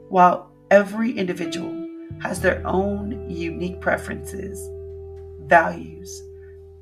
While 0.10 0.52
every 0.72 1.12
individual 1.12 1.88
has 2.20 2.42
their 2.42 2.66
own 2.66 3.30
unique 3.30 3.80
preferences, 3.80 4.60
values, 5.42 6.24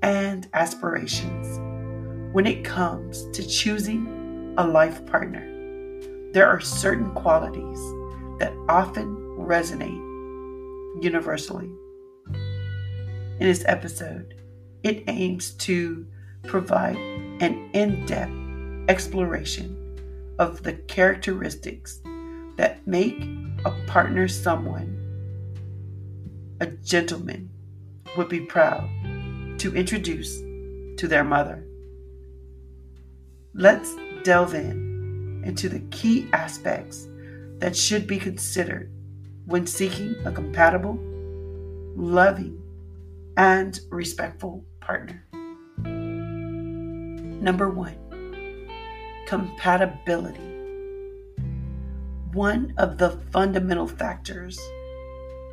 and 0.01 0.47
aspirations, 0.53 1.59
when 2.33 2.47
it 2.47 2.63
comes 2.63 3.29
to 3.33 3.45
choosing 3.45 4.55
a 4.57 4.65
life 4.65 5.05
partner, 5.07 5.45
there 6.31 6.47
are 6.47 6.61
certain 6.61 7.11
qualities 7.15 7.81
that 8.39 8.53
often 8.69 9.13
resonate 9.37 11.03
universally. 11.03 11.69
In 13.41 13.45
this 13.45 13.65
episode, 13.67 14.35
it 14.83 15.03
aims 15.07 15.51
to 15.51 16.05
provide 16.43 16.97
an 17.41 17.69
in 17.73 18.05
depth 18.05 18.31
exploration 18.89 19.75
of 20.39 20.63
the 20.63 20.73
characteristics 20.73 22.01
that 22.55 22.85
make 22.87 23.21
a 23.65 23.71
partner 23.87 24.27
someone 24.27 24.95
a 26.61 26.67
gentleman 26.67 27.49
would 28.17 28.29
be 28.29 28.41
proud 28.41 28.89
to 29.59 29.75
introduce 29.75 30.39
to 30.97 31.07
their 31.07 31.23
mother. 31.23 31.63
Let's 33.53 33.95
delve 34.23 34.53
in 34.53 35.41
into 35.45 35.69
the 35.69 35.79
key 35.91 36.27
aspects 36.33 37.07
that 37.59 37.75
should 37.75 38.07
be 38.07 38.17
considered 38.17 38.91
when 39.45 39.65
seeking 39.65 40.15
a 40.25 40.31
compatible, 40.31 40.99
loving, 41.95 42.58
and 43.39 43.79
respectful 43.89 44.65
partner. 44.81 45.25
Number 47.41 47.69
one, 47.69 47.95
compatibility. 49.27 50.41
One 52.33 52.73
of 52.77 52.97
the 52.97 53.11
fundamental 53.31 53.87
factors 53.87 54.59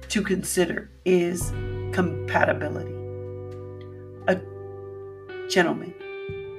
to 0.09 0.21
consider 0.21 0.91
is 1.05 1.53
compatibility. 1.93 2.93
A 4.27 4.41
gentleman 5.49 5.95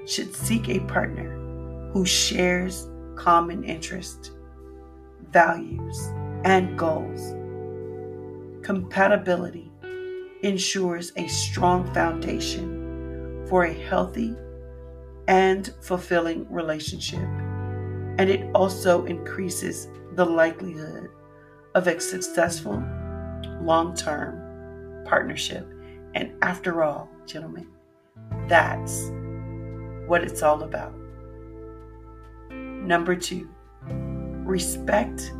should 0.08 0.34
seek 0.34 0.70
a 0.70 0.80
partner 0.80 1.92
who 1.92 2.06
shares 2.06 2.88
common 3.18 3.66
interests, 3.66 4.32
values, 5.30 6.08
and 6.46 6.80
goals. 6.80 7.34
Compatibility 8.66 9.67
ensures 10.44 11.12
a 11.16 11.28
strong 11.28 11.92
foundation 11.94 13.46
for 13.48 13.66
a 13.66 13.74
healthy 13.74 14.36
and 15.28 15.74
fulfilling 15.82 16.50
relationship. 16.52 17.28
And 18.20 18.30
it 18.30 18.50
also 18.56 19.06
increases 19.06 19.88
the 20.14 20.26
likelihood 20.26 21.10
of 21.76 21.88
a 21.88 22.00
successful 22.00 22.84
long 23.62 23.96
term 23.96 25.06
partnership. 25.06 25.68
And 26.16 26.34
after 26.42 26.84
all, 26.84 27.10
gentlemen, 27.26 27.68
that's 28.48 29.12
what 30.08 30.24
it's 30.24 30.42
all 30.42 30.64
about. 30.64 30.94
Number 32.50 33.16
two, 33.16 33.50
respect 34.46 35.32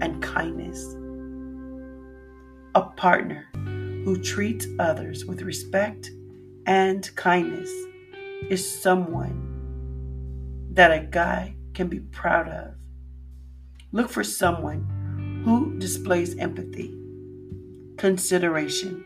and 0.00 0.22
kindness. 0.22 0.96
A 2.76 2.82
partner 2.82 3.46
who 4.04 4.20
treats 4.22 4.66
others 4.78 5.24
with 5.24 5.42
respect 5.42 6.10
and 6.66 7.14
kindness 7.16 7.70
is 8.50 8.82
someone 8.82 9.50
that 10.72 10.92
a 10.92 11.00
guy 11.00 11.56
can 11.72 11.88
be 11.88 12.00
proud 12.00 12.48
of. 12.48 12.74
Look 13.92 14.10
for 14.10 14.24
someone 14.24 15.42
who 15.44 15.78
displays 15.78 16.36
empathy, 16.36 16.94
consideration, 17.96 19.04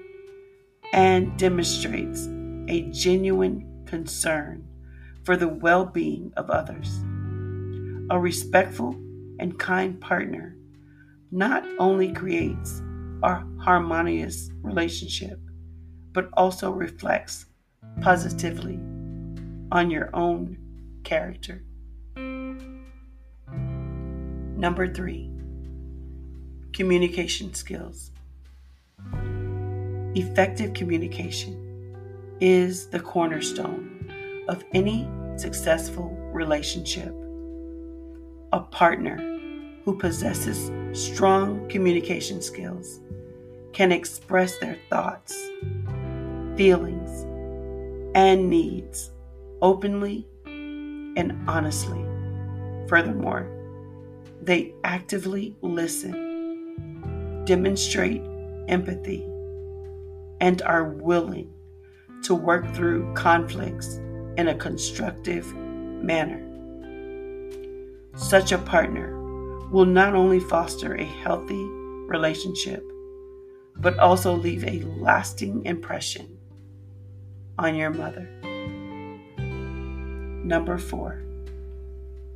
and 0.93 1.37
demonstrates 1.39 2.27
a 2.69 2.91
genuine 2.91 3.85
concern 3.87 4.67
for 5.25 5.37
the 5.37 5.49
well 5.49 5.85
being 5.85 6.33
of 6.37 6.51
others. 6.51 7.01
A 8.11 8.19
respectful 8.19 8.95
and 9.39 9.59
kind 9.59 10.01
partner 10.01 10.57
not 11.31 11.65
only 11.79 12.13
creates 12.13 12.83
a 13.23 13.45
harmonious 13.61 14.51
relationship, 14.63 15.39
but 16.13 16.29
also 16.35 16.71
reflects 16.71 17.47
positively 18.01 18.79
on 19.73 19.91
your 19.91 20.11
own 20.15 20.57
character. 21.05 21.63
Number 24.57 24.93
three, 24.93 25.31
communication 26.73 27.55
skills. 27.55 28.11
Effective 30.15 30.75
communication 30.75 31.65
is 32.41 32.89
the 32.89 33.01
cornerstone 33.01 34.45
of 34.49 34.65
any 34.73 35.09
successful 35.37 36.11
relationship. 36.33 37.15
A 38.53 38.61
partner 38.61 39.17
who 39.85 39.97
possesses 39.97 40.71
strong 40.93 41.69
communication 41.69 42.41
skills 42.41 43.01
can 43.73 43.93
express 43.93 44.59
their 44.59 44.77
thoughts, 44.89 45.35
feelings, 46.57 47.27
and 48.15 48.49
needs 48.49 49.11
openly 49.63 50.27
and 50.47 51.37
honestly. 51.47 52.05
Furthermore, 52.89 53.49
they 54.43 54.73
actively 54.85 55.55
listen, 55.61 57.45
demonstrate 57.45 58.23
empathy, 58.69 59.25
and 60.41 60.63
are 60.63 60.85
willing 60.85 61.53
to 62.23 62.35
work 62.35 62.75
through 62.75 63.13
conflicts 63.15 63.97
in 64.37 64.49
a 64.49 64.55
constructive 64.55 65.55
manner. 65.55 66.45
Such 68.17 68.53
a 68.53 68.59
partner 68.59 69.18
will 69.71 69.85
not 69.85 70.15
only 70.15 70.41
foster 70.41 70.95
a 70.95 71.05
healthy 71.05 71.63
relationship, 72.09 72.83
but 73.77 73.99
also 73.99 74.35
leave 74.35 74.65
a 74.65 74.83
lasting 74.99 75.65
impression 75.65 76.39
on 77.59 77.75
your 77.75 77.91
mother. 77.91 78.29
Number 80.45 80.79
four, 80.79 81.23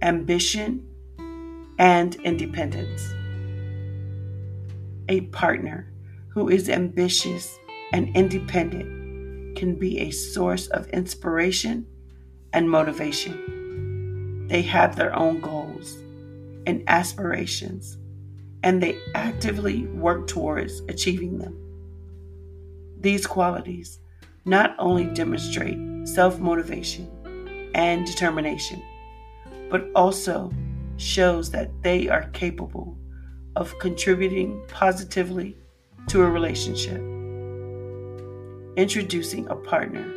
ambition 0.03 0.87
and 1.79 2.15
independence. 2.17 3.03
A 5.09 5.23
partner 5.33 5.91
who 6.29 6.49
is 6.49 6.69
ambitious 6.69 7.59
and 7.93 8.15
independent 8.15 9.57
can 9.57 9.75
be 9.77 10.01
a 10.01 10.11
source 10.11 10.67
of 10.69 10.89
inspiration 10.89 11.87
and 12.53 12.71
motivation. 12.71 14.47
They 14.49 14.63
have 14.63 14.97
their 14.97 15.15
own 15.17 15.41
goals 15.41 15.62
and 16.67 16.83
aspirations, 16.89 17.99
and 18.63 18.83
they 18.83 18.99
actively 19.15 19.87
work 19.87 20.27
towards 20.27 20.81
achieving 20.89 21.39
them. 21.39 21.57
These 23.01 23.27
qualities 23.27 23.99
not 24.45 24.75
only 24.79 25.07
demonstrate 25.07 25.79
self 26.07 26.39
motivation 26.39 27.09
and 27.75 28.07
determination, 28.07 28.83
but 29.71 29.91
also 29.95 30.53
shows 30.97 31.51
that 31.51 31.71
they 31.83 32.09
are 32.09 32.29
capable 32.31 32.97
of 33.57 33.79
contributing 33.79 34.63
positively 34.69 35.57
to 36.09 36.23
a 36.23 36.31
relationship. 36.31 37.01
Introducing 38.77 39.49
a 39.49 39.57
partner 39.57 40.11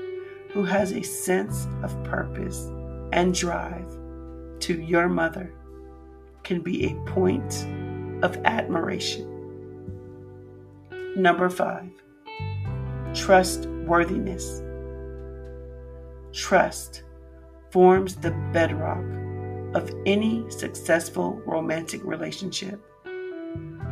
who 0.51 0.63
has 0.63 0.91
a 0.91 1.03
sense 1.03 1.68
of 1.83 2.01
purpose 2.03 2.69
and 3.12 3.33
drive 3.33 3.86
to 4.59 4.81
your 4.81 5.09
mother 5.09 5.53
can 6.45 6.62
be 6.62 6.86
a 6.86 6.95
point 7.12 7.65
of 8.24 8.38
admiration. 8.45 9.31
Number 11.18 11.50
five, 11.50 11.89
trustworthiness. 13.13 14.62
Trust 16.31 17.03
forms 17.71 18.15
the 18.15 18.31
bedrock 18.53 19.03
of 19.75 19.92
any 20.06 20.50
successful 20.50 21.42
romantic 21.45 22.03
relationship. 22.06 22.80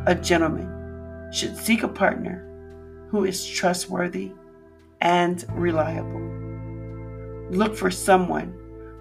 A 0.06 0.14
gentleman 0.14 1.30
should 1.32 1.56
seek 1.56 1.82
a 1.82 1.88
partner 1.88 2.50
who 3.10 3.24
is 3.24 3.46
trustworthy 3.46 4.32
and 5.00 5.44
reliable. 5.50 6.20
Look 7.50 7.76
for 7.76 7.90
someone 7.90 8.54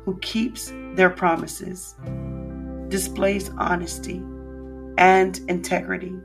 who 0.06 0.18
keeps 0.20 0.74
their 0.96 1.10
promises, 1.10 1.96
displays 2.90 3.50
honesty 3.58 4.24
and 4.98 5.40
integrity, 5.48 6.16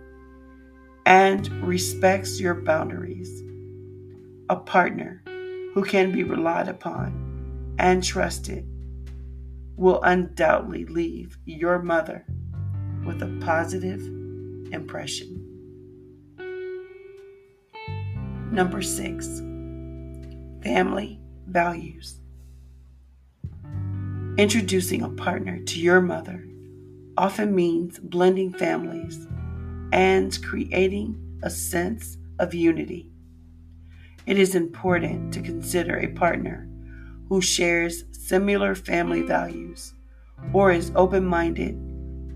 and 1.07 1.49
respects 1.67 2.41
your 2.41 2.55
boundaries. 2.55 3.43
A 4.51 4.57
partner 4.57 5.23
who 5.75 5.85
can 5.85 6.13
be 6.13 6.25
relied 6.25 6.69
upon 6.69 7.77
and 7.79 8.03
trusted 8.03 8.67
will 9.77 10.03
undoubtedly 10.03 10.85
leave 10.87 11.39
your 11.45 11.81
mother 11.81 12.27
with 13.07 13.23
a 13.23 13.39
positive 13.41 14.01
impression. 14.73 15.45
Number 18.51 18.83
six, 18.83 19.39
family 20.63 21.21
values. 21.47 22.21
Introducing 24.39 25.03
a 25.03 25.09
partner 25.09 25.59
to 25.59 25.81
your 25.81 26.01
mother 26.01 26.47
often 27.17 27.57
means 27.57 27.99
blending 27.99 28.53
families 28.53 29.27
and 29.93 30.41
creating 30.45 31.41
a 31.43 31.51
sense 31.51 32.19
of 32.39 32.55
unity. 32.55 33.11
It 34.27 34.39
is 34.39 34.55
important 34.55 35.35
to 35.35 35.43
consider 35.43 35.99
a 35.99 36.13
partner 36.13 36.69
who 37.29 37.41
shares 37.41 38.05
similar 38.13 38.77
family 38.77 39.23
values 39.23 39.93
or 40.53 40.71
is 40.71 40.93
open 40.95 41.27
minded 41.27 41.75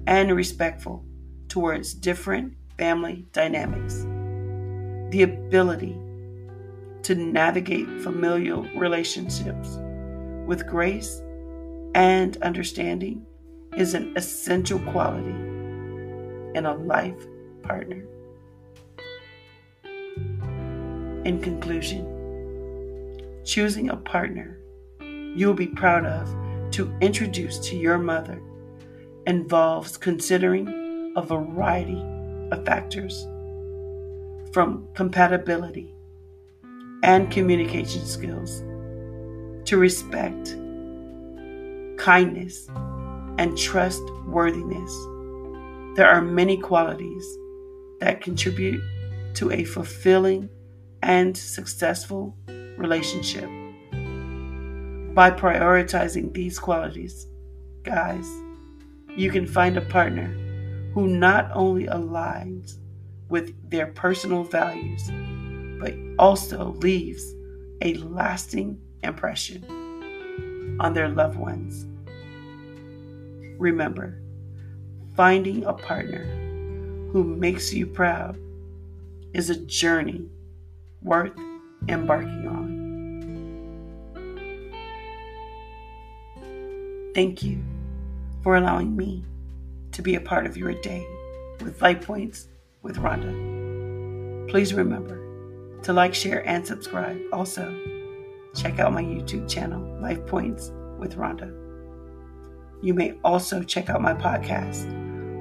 and 0.09 0.35
respectful 0.35 1.05
towards 1.47 1.95
different 1.95 2.55
family 2.79 3.29
dynamics. 3.33 4.03
The 5.13 5.23
ability 5.23 5.97
to 7.05 7.15
navigate 7.15 7.87
familial 8.01 8.65
relationships 8.75 9.79
with 10.49 10.67
grace 10.67 11.23
and 11.95 12.37
understanding 12.43 13.27
is 13.77 13.95
an 13.95 14.13
essential 14.17 14.79
quality 14.81 15.35
in 16.55 16.67
a 16.67 16.75
life 16.75 17.27
partner. 17.63 18.05
In 21.25 21.41
conclusion, 21.41 22.09
choosing 23.45 23.91
a 23.91 23.97
partner 23.97 24.59
you 25.35 25.47
will 25.47 25.55
be 25.55 25.67
proud 25.67 26.05
of 26.05 26.29
to 26.73 26.93
introduce 27.01 27.59
to 27.59 27.77
your 27.77 27.99
mother 27.99 28.43
involves 29.27 29.97
considering 29.97 31.13
a 31.17 31.23
variety 31.23 32.03
of 32.51 32.65
factors 32.67 33.27
from 34.53 34.87
compatibility 34.95 35.95
and 37.03 37.31
communication 37.31 38.05
skills 38.05 38.63
to 39.65 39.79
respect, 39.79 40.57
kindness, 42.03 42.67
and 43.39 43.57
trustworthiness. 43.57 44.93
There 45.95 46.09
are 46.09 46.21
many 46.21 46.57
qualities 46.57 47.25
that 48.01 48.21
contribute 48.21 48.83
to 49.35 49.53
a 49.53 49.63
fulfilling 49.63 50.49
and 51.05 51.37
successful 51.37 52.37
relationship 52.77 53.49
by 55.15 55.31
prioritizing 55.31 56.35
these 56.35 56.59
qualities. 56.59 57.29
Guys, 57.85 58.29
you 59.17 59.31
can 59.31 59.47
find 59.47 59.77
a 59.77 59.83
partner 59.83 60.27
who 60.95 61.07
not 61.07 61.53
only 61.55 61.87
aligns 61.87 62.79
with 63.29 63.55
their 63.71 63.87
personal 63.87 64.43
values, 64.43 65.09
but 65.79 65.95
also 66.19 66.73
leaves 66.81 67.33
a 67.81 67.95
lasting 67.95 68.81
impression 69.05 69.65
on 70.81 70.95
their 70.95 71.09
loved 71.09 71.39
ones. 71.39 71.87
Remember, 73.59 74.21
finding 75.17 75.65
a 75.65 75.73
partner 75.73 76.25
who 77.13 77.25
makes 77.25 77.73
you 77.73 77.87
proud 77.87 78.39
is 79.35 79.51
a 79.51 79.57
journey 79.57 80.27
worth 81.03 81.37
embarking 81.89 82.47
on. 82.49 82.83
Thank 87.15 87.43
you 87.43 87.63
for 88.43 88.57
allowing 88.57 88.97
me 88.97 89.25
to 89.93 90.03
be 90.03 90.15
a 90.15 90.21
part 90.21 90.47
of 90.47 90.57
your 90.57 90.73
day 90.73 91.07
with 91.61 91.81
Life 91.83 92.07
Points 92.07 92.49
with 92.83 92.99
Ronda. 92.99 94.51
Please 94.51 94.73
remember 94.75 95.19
to 95.83 95.93
like, 95.93 96.15
share, 96.15 96.47
and 96.49 96.67
subscribe. 96.67 97.21
Also, 97.33 97.75
check 98.55 98.79
out 98.79 98.93
my 98.93 99.03
YouTube 99.03 99.49
channel, 99.49 99.83
Life 100.01 100.25
Points 100.27 100.73
with 100.99 101.17
Ronda. 101.17 101.62
You 102.83 102.95
may 102.95 103.15
also 103.25 103.63
check 103.63 103.89
out 103.89 104.03
my 104.03 104.15
podcast 104.15 104.91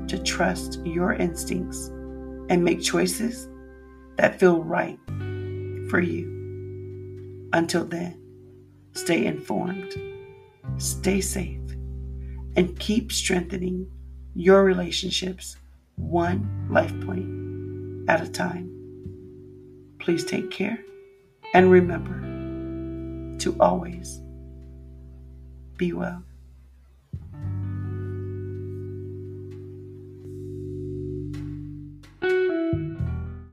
to 0.08 0.22
trust 0.24 0.80
your 0.86 1.14
instincts 1.14 1.88
and 2.50 2.64
make 2.64 2.82
choices 2.82 3.50
that 4.18 4.40
feel 4.40 4.64
right 4.64 5.00
for 5.90 6.00
you. 6.00 7.50
Until 7.54 7.86
then, 7.86 8.22
stay 8.94 9.26
informed, 9.26 9.94
stay 10.78 11.22
safe 11.22 11.62
and 12.56 12.78
keep 12.80 13.12
strengthening 13.12 13.90
your 14.36 14.64
relationships 14.64 15.58
one 15.96 16.68
life 16.70 16.94
point 17.02 18.10
at 18.10 18.22
a 18.22 18.30
time. 18.30 18.74
Please 20.00 20.26
take 20.26 20.52
care 20.52 20.80
and 21.54 21.72
remember 21.72 23.38
to 23.40 23.56
always 23.60 24.20
be 25.78 25.94
well. 25.94 26.24